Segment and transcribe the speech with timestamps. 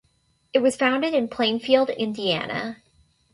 [0.51, 2.81] It was founded in Plainfield, Indiana.